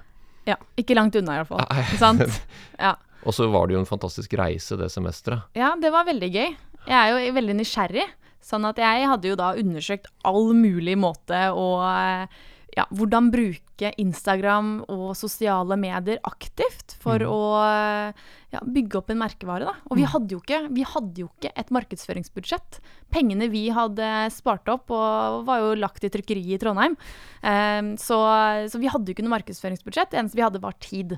ja. 0.47 0.55
Ikke 0.77 0.95
langt 0.95 1.15
unna, 1.19 1.33
i 1.33 1.43
hvert 1.43 1.47
fall. 1.51 1.65
Nei. 1.69 1.83
Sant? 1.99 2.41
Ja. 2.79 2.95
Og 3.25 3.33
så 3.33 3.49
var 3.51 3.67
det 3.67 3.73
jo 3.75 3.79
en 3.81 3.85
fantastisk 3.89 4.31
reise 4.39 4.77
det 4.77 4.87
semesteret. 4.93 5.43
ja, 5.57 5.75
det 5.75 5.91
var 5.91 6.05
veldig 6.07 6.31
gøy. 6.31 6.55
Jeg 6.87 6.95
er 6.95 7.25
jo 7.27 7.33
veldig 7.33 7.55
nysgjerrig. 7.59 8.05
Sånn 8.47 8.63
at 8.69 8.77
jeg 8.79 9.07
hadde 9.11 9.33
jo 9.33 9.35
da 9.39 9.53
undersøkt 9.59 10.07
all 10.27 10.53
mulig 10.55 10.95
måte 10.99 11.47
å 11.51 11.65
eh, 11.83 12.37
ja, 12.77 12.83
hvordan 12.93 13.31
bruke 13.33 13.89
Instagram 13.97 14.83
og 14.93 15.15
sosiale 15.17 15.75
medier 15.81 16.19
aktivt 16.29 16.93
for 17.01 17.17
Mm. 17.23 17.31
å 17.33 17.39
eh, 17.65 18.21
ja, 18.53 18.61
bygge 18.63 18.99
opp 18.99 19.09
en 19.11 19.19
merkevare. 19.19 19.65
Da. 19.67 19.73
Og 19.89 19.97
vi 19.97 20.05
hadde, 20.07 20.31
jo 20.35 20.39
ikke, 20.43 20.59
vi 20.71 20.85
hadde 20.87 21.23
jo 21.23 21.27
ikke 21.31 21.51
et 21.57 21.73
markedsføringsbudsjett. 21.73 22.77
Pengene 23.11 23.49
vi 23.51 23.65
hadde 23.73 24.11
spart 24.31 24.69
opp, 24.71 24.93
og 24.93 25.41
var 25.49 25.63
jo 25.65 25.73
lagt 25.81 26.05
i 26.07 26.11
trykkeriet 26.13 26.55
i 26.55 26.61
Trondheim. 26.61 26.95
Eh, 27.41 27.91
så, 27.99 28.21
så 28.69 28.79
vi 28.79 28.87
hadde 28.93 29.09
jo 29.11 29.17
ikke 29.17 29.25
noe 29.25 29.35
markedsføringsbudsjett. 29.39 30.13
Det 30.13 30.21
eneste 30.21 30.39
vi 30.39 30.45
hadde, 30.45 30.63
var 30.63 30.77
tid. 30.79 31.17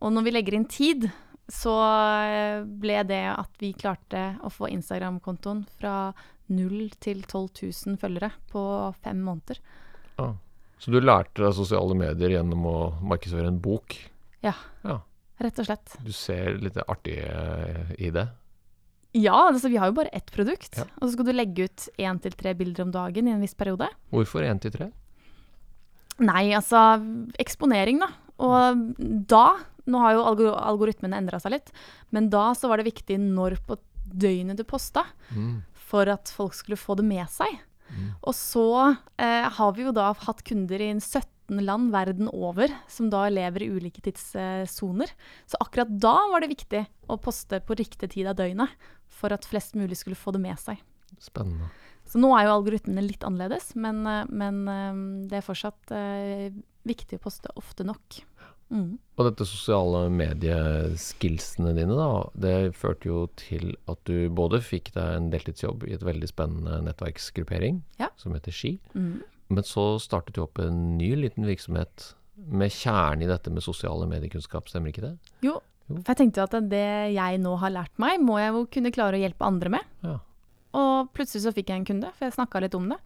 Og 0.00 0.12
når 0.14 0.28
vi 0.28 0.36
legger 0.36 0.54
inn 0.60 0.68
tid, 0.70 1.10
så 1.50 1.74
eh, 2.24 2.62
ble 2.64 3.02
det 3.08 3.24
at 3.32 3.50
vi 3.62 3.72
klarte 3.76 4.36
å 4.46 4.50
få 4.52 4.70
Instagram-kontoen 4.70 5.64
fra 5.80 6.12
0 6.50 6.90
til 7.02 7.22
12 7.26 7.48
000 7.86 8.00
følgere 8.00 8.32
på 8.50 8.62
fem 9.02 9.20
måneder. 9.26 9.60
Ah. 10.22 10.34
Så 10.80 10.92
du 10.94 11.00
lærte 11.02 11.42
deg 11.42 11.54
sosiale 11.56 11.94
medier 11.98 12.38
gjennom 12.38 12.64
å 12.66 12.76
markedsføre 13.04 13.50
en 13.52 13.60
bok. 13.60 13.98
Ja. 14.44 14.54
Ja. 14.86 15.02
Rett 15.40 15.58
og 15.60 15.68
slett. 15.68 15.96
Du 16.04 16.12
ser 16.16 16.56
litt 16.60 16.78
artig 16.86 17.18
eh, 17.24 17.92
i 18.00 18.12
det. 18.14 18.26
Ja, 19.16 19.48
altså 19.48 19.68
vi 19.68 19.78
har 19.80 19.90
jo 19.90 19.98
bare 19.98 20.12
ett 20.14 20.30
produkt. 20.32 20.78
Ja. 20.78 20.86
Og 21.00 21.08
så 21.08 21.14
skal 21.16 21.28
du 21.28 21.34
legge 21.34 21.66
ut 21.66 21.86
én 21.98 22.20
til 22.22 22.34
tre 22.38 22.54
bilder 22.56 22.86
om 22.86 22.94
dagen 22.94 23.28
i 23.28 23.34
en 23.34 23.42
viss 23.42 23.56
periode. 23.58 23.88
Hvorfor 24.14 24.46
én 24.46 24.60
til 24.62 24.72
tre? 24.74 24.90
Nei, 26.20 26.50
altså 26.56 27.00
eksponering, 27.40 28.02
da. 28.02 28.10
Og 28.40 29.26
da 29.30 29.44
Nå 29.90 29.98
har 29.98 30.12
jo 30.14 30.20
algor 30.22 30.50
algoritmene 30.60 31.16
endra 31.18 31.38
seg 31.42 31.54
litt, 31.56 31.70
men 32.14 32.28
da 32.30 32.50
så 32.54 32.68
var 32.70 32.78
det 32.78 32.84
viktig 32.86 33.16
når 33.18 33.56
på 33.66 33.78
døgnet 34.06 34.60
du 34.60 34.62
posta, 34.68 35.02
Mm. 35.34 35.62
for 35.74 36.06
at 36.12 36.28
folk 36.30 36.54
skulle 36.54 36.76
få 36.78 36.94
det 37.00 37.06
med 37.08 37.26
seg. 37.32 37.56
Mm. 37.90 38.12
Og 38.22 38.34
så 38.36 38.66
eh, 39.18 39.48
har 39.50 39.72
vi 39.74 39.82
jo 39.88 39.90
da 39.96 40.12
hatt 40.12 40.44
kunder 40.46 40.78
i 40.78 40.92
17 41.00 41.64
land 41.64 41.90
verden 41.90 42.28
over, 42.30 42.68
som 42.86 43.08
da 43.10 43.24
lever 43.32 43.64
i 43.64 43.70
ulike 43.72 44.04
tidssoner. 44.04 45.10
Så 45.48 45.58
akkurat 45.58 45.90
da 45.98 46.14
var 46.30 46.44
det 46.44 46.52
viktig 46.52 46.84
å 47.08 47.18
poste 47.18 47.58
på 47.58 47.74
riktig 47.80 48.12
tid 48.14 48.28
av 48.30 48.36
døgnet, 48.38 48.68
for 49.08 49.32
at 49.34 49.48
flest 49.48 49.74
mulig 49.74 49.96
skulle 49.98 50.14
få 50.14 50.30
det 50.36 50.44
med 50.44 50.60
seg. 50.60 50.78
Spennende. 51.18 51.72
Så 52.06 52.20
nå 52.20 52.30
er 52.36 52.46
jo 52.46 52.54
algoritmene 52.60 53.02
litt 53.02 53.24
annerledes, 53.26 53.74
men, 53.74 54.06
eh, 54.06 54.24
men 54.30 54.62
eh, 54.68 55.28
det 55.30 55.40
er 55.40 55.46
fortsatt 55.46 55.90
eh, 55.90 56.50
viktig 56.86 57.18
å 57.18 57.24
poste 57.26 57.50
ofte 57.58 57.84
nok. 57.84 58.22
Mm. 58.70 58.98
Og 59.18 59.24
dette 59.26 59.44
sosiale 59.48 60.04
medieskillsene 60.14 61.72
dine, 61.76 61.96
da, 61.98 62.08
det 62.38 62.54
førte 62.78 63.08
jo 63.10 63.24
til 63.40 63.72
at 63.90 63.98
du 64.08 64.28
både 64.32 64.60
fikk 64.62 64.92
deg 64.94 65.16
en 65.16 65.30
deltidsjobb 65.32 65.84
i 65.88 65.94
et 65.96 66.04
veldig 66.06 66.28
spennende 66.30 66.80
nettverksgruppering 66.86 67.82
Ja. 67.98 68.08
som 68.16 68.32
heter 68.34 68.52
Ski, 68.54 68.78
Mm. 68.94 69.22
men 69.50 69.64
så 69.64 69.98
startet 70.00 70.34
du 70.34 70.42
opp 70.42 70.58
en 70.58 70.96
ny 70.98 71.14
liten 71.16 71.44
virksomhet 71.44 72.14
med 72.36 72.70
kjernen 72.70 73.22
i 73.24 73.26
dette 73.26 73.50
med 73.50 73.62
sosiale 73.62 74.06
mediekunnskap, 74.08 74.68
stemmer 74.68 74.88
ikke 74.92 75.02
det? 75.02 75.18
Jo, 75.42 75.60
Jo. 75.90 75.96
for 76.02 76.14
jeg 76.14 76.16
tenkte 76.32 76.42
at 76.44 76.68
det 76.70 77.14
jeg 77.14 77.38
nå 77.40 77.56
har 77.58 77.70
lært 77.70 77.98
meg, 77.98 78.20
må 78.20 78.38
jeg 78.38 78.52
jo 78.52 78.66
kunne 78.66 78.92
klare 78.92 79.18
å 79.18 79.20
hjelpe 79.28 79.44
andre 79.46 79.68
med. 79.70 79.84
Ja. 80.02 80.18
Og 80.72 81.12
plutselig 81.12 81.42
så 81.42 81.52
fikk 81.52 81.66
jeg 81.68 81.76
en 81.78 81.84
kunde, 81.84 82.12
for 82.14 82.26
jeg 82.26 82.34
snakka 82.34 82.60
litt 82.62 82.74
om 82.74 82.88
det. 82.88 82.98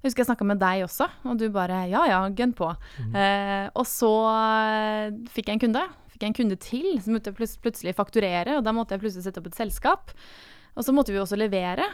Jeg 0.00 0.08
husker 0.08 0.22
jeg 0.22 0.30
snakka 0.30 0.46
med 0.48 0.60
deg 0.62 0.86
også, 0.86 1.06
og 1.28 1.40
du 1.40 1.50
bare 1.52 1.82
ja 1.90 2.06
ja, 2.08 2.20
gønn 2.32 2.54
på. 2.56 2.70
Eh, 3.12 3.66
og 3.76 3.84
så 3.84 4.12
eh, 4.32 5.16
fikk 5.28 5.50
jeg 5.50 5.58
en 5.58 5.64
kunde. 5.66 5.82
Fikk 6.14 6.24
jeg 6.24 6.32
en 6.32 6.38
kunde 6.38 6.56
til, 6.56 6.86
som 7.04 7.12
måtte 7.16 7.34
jeg 7.34 7.50
plutselig 7.60 7.92
fakturere, 7.98 8.56
og 8.56 8.64
da 8.64 8.72
måtte 8.76 8.96
jeg 8.96 9.04
plutselig 9.04 9.26
sette 9.26 9.42
opp 9.42 9.50
et 9.50 9.60
selskap. 9.60 10.14
Og 10.72 10.86
så 10.86 10.94
måtte 10.96 11.12
vi 11.12 11.20
også 11.20 11.36
levere. 11.36 11.84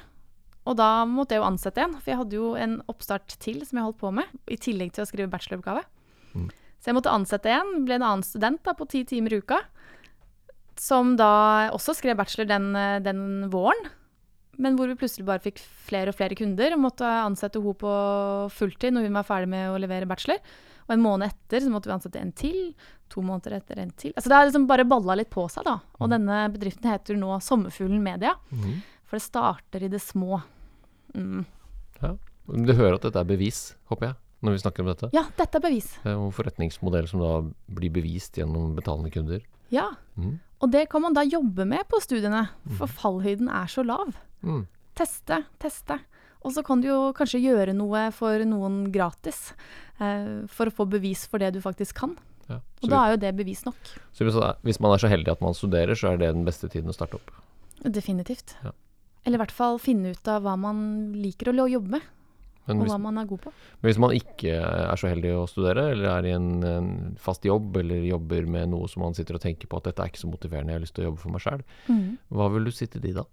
Og 0.67 0.79
da 0.79 0.91
måtte 1.07 1.35
jeg 1.35 1.43
jo 1.43 1.49
ansette 1.49 1.83
en, 1.83 1.99
for 1.99 2.13
jeg 2.13 2.21
hadde 2.21 2.39
jo 2.39 2.53
en 2.59 2.79
oppstart 2.91 3.37
til 3.43 3.61
som 3.67 3.79
jeg 3.79 3.87
holdt 3.87 4.01
på 4.03 4.15
med, 4.15 4.31
i 4.51 4.59
tillegg 4.59 4.95
til 4.95 5.05
å 5.05 5.09
skrive 5.11 5.31
bacheloroppgave. 5.31 5.83
Mm. 6.35 6.49
Så 6.79 6.91
jeg 6.91 6.99
måtte 6.99 7.15
ansette 7.15 7.51
en, 7.51 7.85
ble 7.87 7.99
en 7.99 8.07
annen 8.07 8.27
student 8.27 8.63
da, 8.67 8.75
på 8.79 8.87
ti 8.91 9.03
timer 9.07 9.35
i 9.35 9.41
uka, 9.43 9.61
som 10.79 11.15
da 11.19 11.73
også 11.75 11.95
skrev 11.97 12.19
bachelor 12.19 12.51
den, 12.51 12.75
eh, 12.77 12.99
den 13.03 13.49
våren. 13.51 13.91
Men 14.63 14.77
hvor 14.79 14.89
vi 14.89 14.97
plutselig 14.99 15.27
bare 15.29 15.43
fikk 15.45 15.61
flere 15.61 16.13
og 16.13 16.17
flere 16.17 16.37
kunder 16.39 16.75
og 16.77 16.81
måtte 16.81 17.05
ansette 17.07 17.61
henne 17.61 17.77
på 17.77 17.93
fulltid 18.57 18.95
når 18.97 19.09
hun 19.09 19.19
var 19.19 19.27
ferdig 19.29 19.51
med 19.53 19.71
å 19.73 19.81
levere 19.81 20.09
bachelor. 20.09 20.41
Og 20.87 20.95
en 20.95 21.03
måned 21.03 21.33
etter 21.33 21.65
så 21.65 21.71
måtte 21.73 21.91
vi 21.91 21.97
ansette 21.97 22.21
en 22.23 22.33
til. 22.37 22.61
To 23.13 23.23
måneder 23.27 23.59
etter 23.59 23.81
en 23.83 23.91
til. 23.99 24.13
Altså 24.15 24.31
det 24.31 24.39
har 24.39 24.47
liksom 24.49 24.69
bare 24.71 24.87
balla 24.89 25.17
litt 25.19 25.31
på 25.33 25.47
seg, 25.51 25.67
da. 25.67 25.81
Og 25.99 26.11
denne 26.11 26.45
bedriften 26.55 26.91
heter 26.91 27.19
nå 27.19 27.37
Sommerfuglen 27.43 28.03
Media. 28.03 28.37
Mm. 28.51 28.79
For 29.07 29.19
det 29.19 29.27
starter 29.27 29.87
i 29.87 29.91
det 29.91 30.03
små. 30.03 30.41
Mm. 31.15 31.45
ja. 32.03 32.17
Du 32.47 32.71
hører 32.79 32.95
at 32.95 33.03
dette 33.09 33.19
er 33.19 33.27
bevis, 33.27 33.61
håper 33.91 34.13
jeg, 34.13 34.17
når 34.47 34.55
vi 34.55 34.61
snakker 34.63 34.85
om 34.85 34.91
dette? 34.93 35.09
Ja, 35.17 35.25
dette 35.39 35.59
er 35.59 35.65
bevis. 35.65 35.89
Er 36.05 36.15
en 36.15 36.35
forretningsmodell 36.35 37.09
som 37.11 37.23
da 37.23 37.31
blir 37.75 37.91
bevist 37.95 38.39
gjennom 38.39 38.77
betalende 38.79 39.11
kunder. 39.15 39.43
Ja. 39.75 39.89
Mhm. 40.15 40.37
Og 40.63 40.71
det 40.73 40.87
kan 40.89 41.03
man 41.05 41.13
da 41.13 41.21
jobbe 41.27 41.67
med 41.69 41.85
på 41.91 41.99
studiene, 42.01 42.47
for 42.79 42.89
fallhøyden 42.89 43.51
er 43.53 43.67
så 43.69 43.83
lav. 43.85 44.15
Mm. 44.43 44.67
Teste, 44.97 45.43
teste. 45.63 45.99
Og 46.47 46.53
så 46.55 46.63
kan 46.65 46.81
du 46.81 46.89
jo 46.89 46.99
kanskje 47.17 47.41
gjøre 47.43 47.75
noe 47.75 48.07
for 48.15 48.39
noen 48.47 48.93
gratis, 48.95 49.53
eh, 49.99 50.47
for 50.47 50.71
å 50.71 50.75
få 50.75 50.87
bevis 50.89 51.27
for 51.27 51.43
det 51.43 51.53
du 51.57 51.61
faktisk 51.65 51.97
kan. 51.99 52.17
Ja. 52.49 52.61
Og 52.85 52.89
da 52.93 53.01
er 53.03 53.11
jo 53.17 53.23
det 53.25 53.33
bevis 53.37 53.65
nok. 53.67 53.75
så 54.15 54.25
hvis, 54.63 54.79
man 54.81 54.93
er 54.95 54.99
så 55.03 55.09
heldig 55.11 55.33
at 55.33 55.41
man 55.43 55.55
studerer, 55.59 55.95
så 55.99 56.13
er 56.13 56.21
det 56.21 56.29
den 56.35 56.45
beste 56.47 56.69
tiden 56.71 56.89
å 56.93 56.95
starte 56.95 57.19
opp. 57.19 57.33
Definitivt. 57.83 58.55
Ja. 58.63 58.71
Eller 59.27 59.41
i 59.41 59.43
hvert 59.43 59.55
fall 59.55 59.81
finne 59.83 60.13
ut 60.15 60.29
av 60.31 60.45
hva 60.47 60.55
man 60.59 61.13
liker 61.19 61.51
å 61.51 61.67
jobbe 61.67 61.97
med, 61.97 62.03
Men 62.69 62.79
og 62.79 62.85
hvis, 62.85 62.93
hva 62.93 62.99
man 63.03 63.19
er 63.19 63.27
god 63.27 63.41
på. 63.43 63.51
men 63.83 63.91
hvis 63.91 63.99
man 63.99 64.15
ikke 64.15 64.55
er 64.55 64.97
så 64.97 65.11
heldig 65.11 65.33
å 65.35 65.49
studere, 65.51 65.89
eller 65.91 66.09
er 66.13 66.29
i 66.31 66.35
en, 66.37 66.49
en 66.63 67.17
fast 67.19 67.43
jobb, 67.47 67.77
eller 67.83 68.07
jobber 68.07 68.47
med 68.47 68.71
noe 68.71 68.87
som 68.89 69.03
man 69.03 69.15
sitter 69.15 69.35
og 69.35 69.43
tenker 69.43 69.67
på 69.67 69.79
at 69.79 69.91
dette 69.91 70.03
er 70.03 70.11
ikke 70.13 70.23
så 70.23 70.31
motiverende, 70.31 70.71
jeg 70.71 70.79
har 70.79 70.87
lyst 70.87 70.95
til 70.95 71.05
å 71.05 71.09
jobbe 71.11 71.23
for 71.25 71.35
meg 71.35 71.43
sjøl, 71.43 71.67
Mm. 71.91 72.19
hva 72.31 72.49
vil 72.55 72.65
du 72.65 72.71
si 72.71 72.87
til 72.87 73.03
de 73.03 73.13
da? 73.19 73.25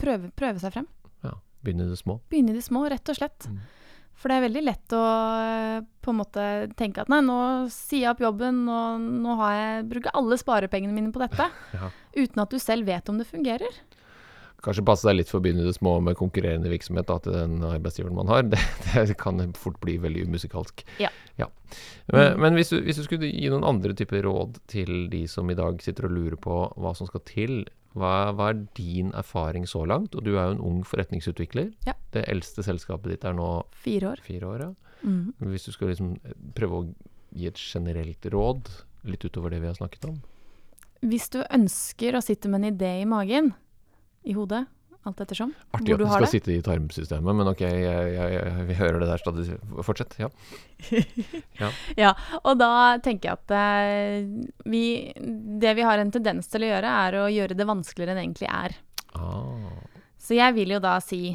Prøve, 0.00 0.30
prøve 0.36 0.62
seg 0.62 0.74
frem. 0.74 0.88
Ja, 1.26 1.36
Begynne 1.64 1.86
i 1.86 1.92
det 1.92 2.00
små? 2.00 2.20
Begynne 2.32 2.54
i 2.54 2.58
det 2.58 2.64
små, 2.66 2.86
rett 2.90 3.12
og 3.12 3.18
slett. 3.18 3.48
Mm. 3.50 3.60
For 4.20 4.28
det 4.28 4.36
er 4.36 4.44
veldig 4.44 4.62
lett 4.66 4.92
å 4.92 5.04
eh, 5.40 5.78
på 6.04 6.12
en 6.12 6.18
måte 6.18 6.42
tenke 6.76 7.00
at 7.00 7.08
nei, 7.12 7.22
nå 7.24 7.38
sier 7.72 8.04
jeg 8.04 8.10
opp 8.12 8.20
jobben, 8.26 8.66
og 8.68 9.06
nå 9.24 9.36
har 9.40 9.54
jeg, 9.56 9.86
bruker 9.94 10.16
alle 10.18 10.36
sparepengene 10.40 10.96
mine 10.96 11.14
på 11.14 11.22
dette. 11.22 11.48
Ja. 11.80 11.88
Uten 12.10 12.42
at 12.42 12.52
du 12.52 12.58
selv 12.58 12.88
vet 12.90 13.08
om 13.08 13.20
det 13.20 13.28
fungerer. 13.30 13.80
Kanskje 14.60 14.84
passe 14.84 15.06
seg 15.06 15.14
litt 15.16 15.30
for 15.30 15.38
å 15.38 15.44
begynne 15.44 15.62
i 15.62 15.68
det 15.68 15.76
små 15.76 15.94
med 16.04 16.18
konkurrerende 16.18 16.68
virksomhet 16.68 17.08
da, 17.08 17.16
til 17.22 17.32
den 17.32 17.62
arbeidsgiveren 17.64 18.18
man 18.18 18.28
har. 18.28 18.42
Det, 18.50 18.60
det 19.08 19.16
kan 19.20 19.40
fort 19.56 19.78
bli 19.80 19.96
veldig 20.02 20.26
umusikalsk. 20.28 20.84
Ja. 21.00 21.08
Men, 22.10 22.36
men 22.42 22.58
hvis, 22.58 22.74
du, 22.74 22.80
hvis 22.84 22.98
du 23.00 23.06
skulle 23.06 23.30
gi 23.30 23.48
noen 23.48 23.64
andre 23.64 23.94
typer 23.96 24.26
råd 24.26 24.58
til 24.68 25.06
de 25.12 25.22
som 25.30 25.48
i 25.48 25.56
dag 25.56 25.80
sitter 25.80 26.10
og 26.10 26.16
lurer 26.16 26.36
på 26.42 26.58
hva 26.76 26.92
som 26.98 27.08
skal 27.08 27.24
til, 27.24 27.62
hva, 27.98 28.30
hva 28.36 28.50
er 28.52 28.60
din 28.78 29.10
erfaring 29.18 29.66
så 29.66 29.82
langt? 29.88 30.14
Og 30.14 30.22
du 30.24 30.34
er 30.36 30.44
jo 30.50 30.56
en 30.56 30.62
ung 30.68 30.80
forretningsutvikler. 30.86 31.72
Ja. 31.88 31.94
Det 32.14 32.24
eldste 32.30 32.62
selskapet 32.66 33.10
ditt 33.16 33.24
er 33.26 33.34
nå 33.34 33.48
Fire 33.82 34.12
år. 34.12 34.22
fire 34.22 34.46
år. 34.46 34.66
Ja. 34.68 34.72
Mm. 35.02 35.32
Hvis 35.50 35.66
du 35.66 35.72
skal 35.72 35.90
liksom 35.90 36.12
prøve 36.54 36.80
å 36.82 36.84
gi 37.34 37.46
et 37.50 37.58
generelt 37.58 38.26
råd, 38.30 38.68
litt 39.08 39.24
utover 39.24 39.50
det 39.54 39.62
vi 39.62 39.70
har 39.70 39.78
snakket 39.78 40.04
om. 40.10 40.20
Hvis 41.00 41.30
du 41.32 41.40
ønsker 41.46 42.18
å 42.18 42.22
sitte 42.22 42.50
med 42.52 42.60
en 42.62 42.74
idé 42.74 42.90
i 43.00 43.08
magen, 43.08 43.54
i 44.28 44.34
hodet, 44.36 44.66
alt 45.08 45.20
ettersom, 45.24 45.54
Artig 45.72 45.94
at 45.94 46.00
du 46.02 46.04
skal 46.04 46.24
det. 46.26 46.28
sitte 46.28 46.52
i 46.52 46.60
tarmsystemet, 46.64 47.36
men 47.38 47.48
ok, 47.48 47.60
jeg, 47.64 47.84
jeg, 48.12 48.32
jeg, 48.34 48.64
vi 48.68 48.74
hører 48.76 49.00
det 49.00 49.08
der 49.08 49.22
stadig. 49.22 49.46
Fortsett. 49.86 50.16
Ja. 51.60 51.68
Ja, 51.96 52.10
og 52.40 52.56
da 52.60 52.96
tenker 53.04 53.30
jeg 53.30 53.36
at 53.36 53.52
eh, 53.52 54.28
vi, 54.68 54.82
det 55.60 55.74
vi 55.76 55.84
har 55.84 56.00
en 56.00 56.12
tendens 56.12 56.48
til 56.48 56.64
å 56.64 56.70
gjøre, 56.70 56.92
er 57.08 57.16
å 57.20 57.26
gjøre 57.28 57.56
det 57.56 57.66
vanskeligere 57.68 58.14
enn 58.14 58.20
det 58.20 58.24
egentlig 58.24 58.48
er. 58.48 58.76
Ah. 59.12 59.80
Så 60.20 60.36
jeg 60.38 60.56
vil 60.56 60.72
jo 60.76 60.80
da 60.80 60.94
si 61.04 61.34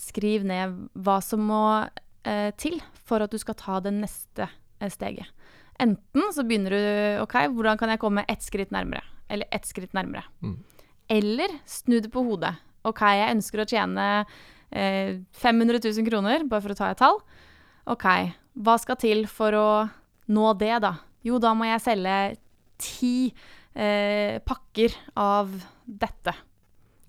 skriv 0.00 0.44
ned 0.48 0.78
hva 0.96 1.18
som 1.24 1.44
må 1.44 1.62
eh, 2.24 2.50
til 2.60 2.80
for 3.04 3.24
at 3.24 3.32
du 3.32 3.40
skal 3.40 3.56
ta 3.60 3.80
det 3.84 3.92
neste 3.96 4.48
eh, 4.48 4.90
steget. 4.92 5.28
Enten 5.80 6.30
så 6.32 6.44
begynner 6.46 6.72
du 6.72 7.22
OK, 7.24 7.36
hvordan 7.52 7.80
kan 7.80 7.92
jeg 7.92 8.00
komme 8.02 8.24
ett 8.30 8.44
skritt 8.46 8.72
nærmere? 8.74 9.02
Eller 9.28 9.48
ett 9.52 9.66
skritt 9.68 9.92
nærmere. 9.96 10.24
Mm. 10.44 10.56
Eller 11.10 11.58
snu 11.68 11.98
det 12.00 12.12
på 12.14 12.22
hodet. 12.24 12.54
OK, 12.88 13.02
jeg 13.16 13.34
ønsker 13.36 13.62
å 13.62 13.68
tjene 13.68 14.06
eh, 14.70 15.20
500 15.40 15.80
000 15.80 16.08
kroner, 16.08 16.46
bare 16.48 16.64
for 16.64 16.74
å 16.74 16.78
ta 16.78 16.92
et 16.92 17.00
tall. 17.00 17.20
OK, 17.90 18.06
hva 18.64 18.78
skal 18.80 18.98
til 19.00 19.26
for 19.30 19.56
å 19.58 19.68
nå 20.34 20.48
det, 20.60 20.74
da? 20.84 20.96
Jo, 21.24 21.40
da 21.40 21.52
må 21.56 21.68
jeg 21.68 21.84
selge 21.84 22.16
ti 22.80 23.16
eh, 23.74 24.40
pakker 24.44 24.96
av 25.20 25.52
dette. 25.84 26.34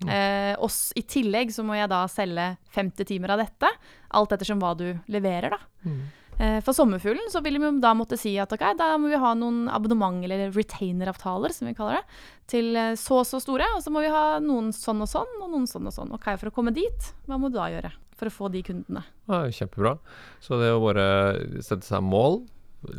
Eh, 0.04 0.52
og 0.60 0.68
I 0.98 1.02
tillegg 1.08 1.52
så 1.54 1.64
må 1.64 1.76
jeg 1.78 1.88
da 1.88 2.02
selge 2.12 2.50
50 2.76 3.08
timer 3.08 3.32
av 3.32 3.40
dette, 3.40 3.70
alt 4.16 4.34
ettersom 4.36 4.60
hva 4.60 4.74
du 4.76 4.90
leverer. 5.12 5.56
da. 5.56 5.88
Mm. 5.88 6.02
Eh, 6.38 6.58
for 6.60 6.76
sommerfuglen 6.76 7.30
så 7.32 7.40
vil 7.44 7.56
vi 7.62 7.70
da 7.80 7.94
måtte 7.96 8.18
si 8.20 8.34
at 8.38 8.50
ok, 8.52 8.64
da 8.76 8.90
må 9.00 9.08
vi 9.08 9.16
ha 9.22 9.30
noen 9.38 9.68
abonnement, 9.72 10.18
eller 10.26 10.50
retainer-avtaler, 10.52 11.54
som 11.56 11.66
vi 11.70 11.74
kaller 11.78 12.02
det, 12.02 12.18
til 12.52 12.76
eh, 12.76 12.92
så 13.00 13.22
og 13.22 13.26
så 13.28 13.40
store, 13.40 13.64
og 13.76 13.80
så 13.84 13.92
må 13.94 14.02
vi 14.04 14.10
ha 14.12 14.38
noen 14.44 14.68
sånn 14.76 15.00
og 15.00 15.08
sånn, 15.08 15.32
og 15.40 15.48
noen 15.54 15.64
sånn 15.70 15.86
og 15.88 15.94
sånn. 15.96 16.12
Ok, 16.12 16.28
For 16.40 16.50
å 16.50 16.54
komme 16.58 16.74
dit, 16.76 17.08
hva 17.26 17.38
må 17.40 17.48
du 17.48 17.56
da 17.56 17.70
gjøre 17.72 17.92
for 18.16 18.28
å 18.28 18.32
få 18.32 18.50
de 18.52 18.62
kundene? 18.64 19.02
Ja, 19.28 19.42
kjempebra. 19.52 19.96
Så 20.44 20.60
det 20.60 20.68
å 20.76 20.82
bare 20.84 21.62
sette 21.64 21.84
seg 21.88 22.04
mål, 22.04 22.42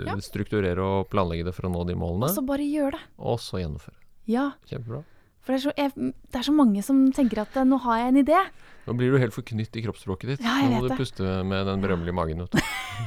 Ja. 0.03 0.17
strukturere 0.19 0.81
og 0.83 1.05
planlegge 1.13 1.45
det 1.45 1.53
for 1.55 1.69
å 1.69 1.71
nå 1.71 1.85
de 1.87 1.93
målene, 1.95 2.27
Og 2.27 2.33
så 2.35 2.41
bare 2.45 2.65
gjør 2.65 2.91
det. 2.97 2.99
og 3.19 3.37
så 3.39 3.61
gjennomføre. 3.61 3.95
Ja, 4.27 4.49
Kjempebra. 4.67 5.03
for 5.45 5.53
det 5.53 5.59
er, 5.61 5.63
så, 5.69 5.73
jeg, 5.77 5.93
det 6.27 6.35
er 6.41 6.43
så 6.43 6.51
mange 6.57 6.83
som 6.83 7.05
tenker 7.13 7.39
at 7.45 7.55
eh, 7.55 7.63
nå 7.63 7.77
har 7.85 7.99
jeg 8.01 8.07
en 8.09 8.19
idé. 8.25 8.41
Nå 8.87 8.97
blir 8.97 9.11
du 9.13 9.17
helt 9.21 9.31
forknytt 9.33 9.77
i 9.79 9.83
kroppsspråket 9.85 10.27
ditt. 10.33 10.41
Ja, 10.43 10.57
jeg 10.59 10.73
vet 10.73 10.75
Nå 10.75 10.81
må 10.81 10.89
du 10.89 10.95
puste 10.99 11.43
med 11.47 11.65
den 11.67 11.81
berømmelige 11.85 12.13
magen. 12.17 12.43
Vet 12.43 12.51
du. 12.51 12.59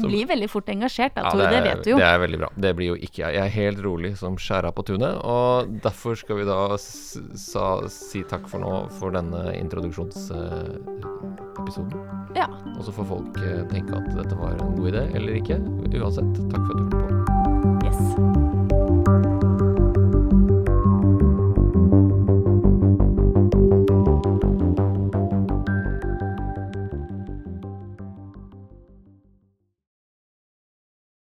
Så- 0.00 0.06
Blir 0.06 0.22
veldig 0.30 0.46
fort 0.48 0.68
engasjert 0.70 1.16
da, 1.16 1.22
Ja, 1.26 1.30
Tore, 1.34 1.48
det, 1.50 1.56
er- 1.58 1.64
vet 1.66 1.82
du 1.84 1.88
jo. 1.90 1.96
Det 1.98 2.04
er 2.06 2.18
veldig 2.22 2.38
bra. 2.38 2.48
Det 2.56 2.70
blir 2.78 2.86
jo 2.92 2.94
ikke 2.94 3.18
jeg. 3.24 3.34
Jeg 3.34 3.42
er 3.42 3.48
helt 3.56 3.80
rolig 3.84 4.12
som 4.16 4.36
skjæra 4.38 4.70
på 4.72 4.82
tunet. 4.86 5.18
Og 5.26 5.66
derfor 5.82 6.14
skal 6.16 6.36
vi 6.38 6.44
da 6.46 6.76
sa, 6.78 7.80
si 7.90 8.22
takk 8.22 8.46
for 8.48 8.58
nå 8.62 8.86
for 9.00 9.10
denne 9.10 9.50
introduksjonsepisoden. 9.58 11.92
Ja. 12.38 12.46
Og 12.78 12.84
så 12.86 12.92
får 12.94 13.04
folk 13.10 13.34
eh, 13.42 13.66
tenke 13.74 13.90
at 13.98 14.06
dette 14.14 14.38
var 14.38 14.54
en 14.62 14.76
god 14.78 14.86
idé 14.94 15.02
eller 15.18 15.34
ikke. 15.42 15.58
Uansett, 16.00 16.38
takk 16.54 16.62
for 16.64 16.70
at 16.70 16.78
du 16.78 16.84
hørte 16.96 18.38
på. 18.38 18.49